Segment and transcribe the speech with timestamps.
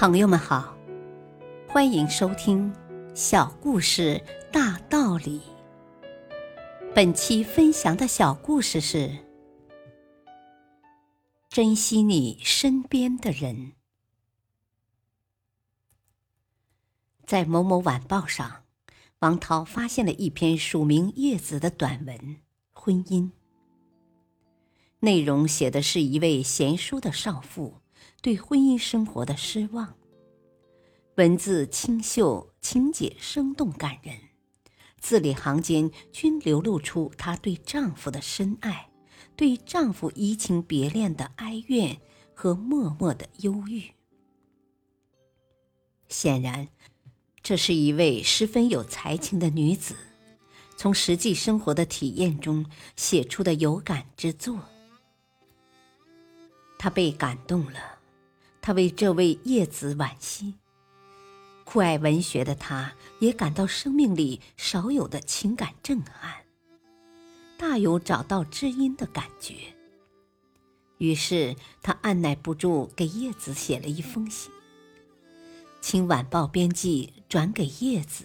[0.00, 0.78] 朋友们好，
[1.66, 2.72] 欢迎收听
[3.16, 5.40] 《小故事大道理》。
[6.94, 9.10] 本期分享的小故事是：
[11.48, 13.72] 珍惜你身边的人。
[17.26, 18.62] 在某某晚报上，
[19.18, 22.16] 王涛发现了一篇署名叶子的短文
[22.72, 23.22] 《婚姻》，
[25.00, 27.74] 内容写的是一位贤淑的少妇。
[28.20, 29.94] 对婚姻生活的失望。
[31.16, 34.16] 文字清秀，情节生动感人，
[35.00, 38.88] 字里行间均流露出她对丈夫的深爱，
[39.34, 42.00] 对丈夫移情别恋的哀怨
[42.34, 43.82] 和默默的忧郁。
[46.08, 46.68] 显然，
[47.42, 49.94] 这是一位十分有才情的女子，
[50.76, 54.58] 从实际生活的体验中写出的有感之作。
[56.78, 57.98] 他被感动了。
[58.62, 60.54] 他为这位叶子惋惜，
[61.64, 66.44] 酷爱文学的他，也感到生命里少有的情感震撼，
[67.56, 69.54] 大有找到知音的感觉。
[70.98, 74.50] 于是他按耐不住，给叶子写了一封信，
[75.80, 78.24] 请晚报编辑转给叶子。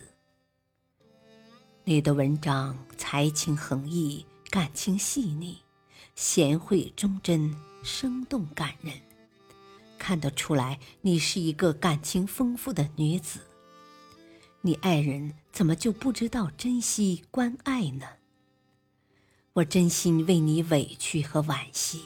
[1.85, 5.59] 你的文章才情横溢，感情细腻，
[6.15, 8.93] 贤惠忠贞，生动感人。
[9.99, 13.39] 看得出来，你是一个感情丰富的女子。
[14.61, 18.07] 你爱人怎么就不知道珍惜关爱呢？
[19.53, 22.05] 我真心为你委屈和惋惜。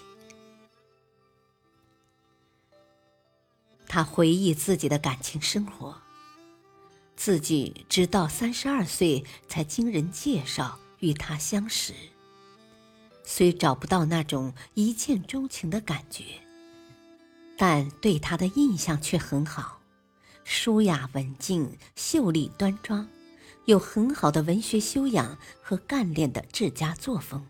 [3.88, 6.02] 他回忆自己的感情生活，
[7.16, 11.94] 自己直到三十二岁才经人介绍与他相识，
[13.30, 16.23] 虽找不到那种一见钟情的感觉。
[17.58, 19.81] 但对他的印象却很好，
[20.45, 23.06] 舒雅文静、秀丽端庄，
[23.66, 27.46] 有很好的文学修养和干练的治家作风。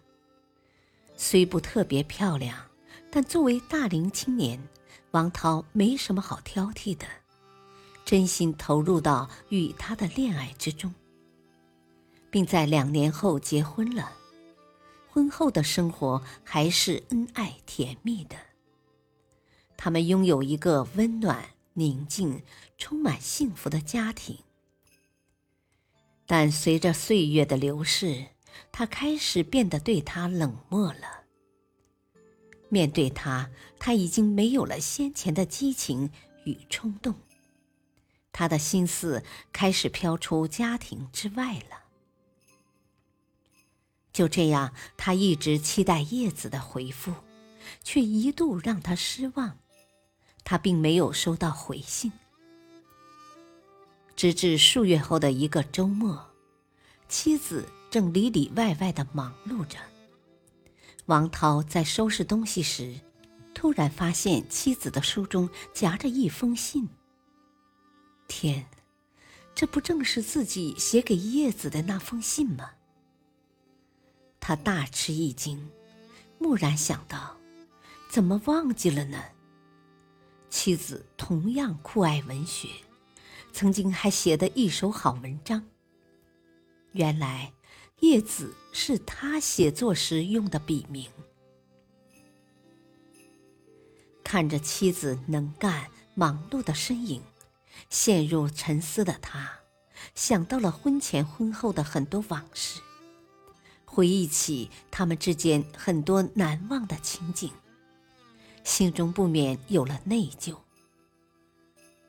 [1.15, 2.57] 虽不特别漂亮，
[3.11, 4.59] 但作为大龄青年，
[5.11, 7.05] 王涛没什么好挑剔的，
[8.03, 10.91] 真心投入到与他的恋爱之中，
[12.31, 14.11] 并在两年后结婚了。
[15.17, 18.35] 婚后的生活还是恩爱甜蜜的。
[19.75, 22.43] 他们拥有一个温暖、宁静、
[22.77, 24.37] 充满幸福的家庭，
[26.27, 28.27] 但随着岁月的流逝，
[28.71, 31.23] 他开始变得对他冷漠了。
[32.69, 36.11] 面对他，他已经没有了先前的激情
[36.43, 37.15] 与冲动，
[38.31, 41.86] 他的心思开始飘出家庭之外了。
[44.17, 47.13] 就这样，他一直期待叶子的回复，
[47.83, 49.59] 却一度让他失望。
[50.43, 52.11] 他并没有收到回信，
[54.15, 56.31] 直至数月后的一个周末，
[57.07, 59.77] 妻子正里里外外的忙碌着。
[61.05, 62.99] 王涛在收拾东西时，
[63.53, 66.89] 突然发现妻子的书中夹着一封信。
[68.27, 68.65] 天，
[69.53, 72.71] 这不正是自己写给叶子的那封信吗？
[74.47, 75.69] 他大吃一惊，
[76.39, 77.35] 蓦然想到，
[78.09, 79.21] 怎么忘记了呢？
[80.49, 82.69] 妻子同样酷爱文学，
[83.51, 85.61] 曾经还写得一手好文章。
[86.93, 87.51] 原来
[87.99, 91.11] 叶子是他写作时用的笔名。
[94.23, 97.21] 看着妻子能干忙碌的身影，
[97.89, 99.59] 陷入沉思的他，
[100.15, 102.79] 想到了婚前婚后的很多往事，
[103.87, 107.51] 回忆起他们之间很多难忘的情景。
[108.63, 110.57] 心中不免有了内疚。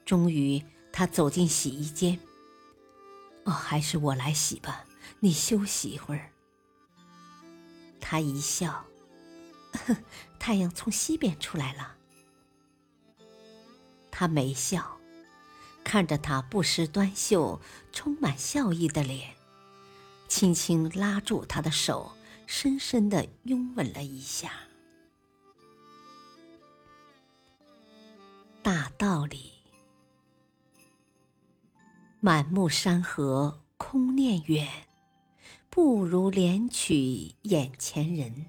[0.04, 0.62] 终于，
[0.92, 2.18] 他走进洗衣间。
[3.44, 4.84] 哦，还是我来洗吧，
[5.20, 6.32] 你休息一会儿。
[8.00, 8.84] 他一笑，
[10.38, 11.96] 太阳从西边出来了。
[14.10, 14.98] 他没笑，
[15.84, 17.60] 看着他不失端秀、
[17.92, 19.36] 充满笑意的脸，
[20.28, 22.12] 轻轻拉住他的手，
[22.46, 24.52] 深深的拥吻了一下。
[28.62, 29.52] 大道理，
[32.20, 34.68] 满目山河空念远，
[35.70, 38.46] 不如怜取眼前人。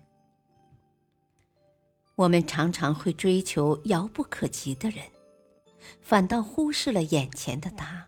[2.15, 5.05] 我们常常会追求遥不可及的人，
[6.01, 8.07] 反倒忽视了眼前的他。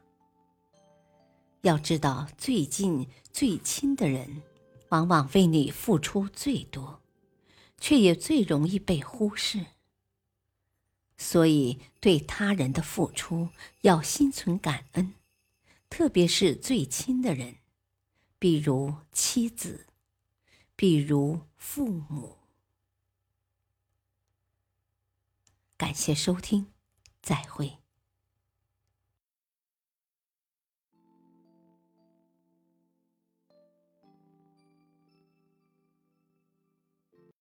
[1.61, 4.41] 要知道，最近最亲的人，
[4.89, 7.01] 往往为你付出最多，
[7.77, 9.67] 却也最容易被忽视。
[11.17, 13.49] 所以对他人的付出
[13.81, 15.13] 要心存感恩，
[15.87, 17.57] 特别是最亲的人，
[18.39, 19.85] 比如妻子，
[20.75, 22.37] 比如父母。
[25.77, 26.65] 感谢收听，
[27.21, 27.80] 再会。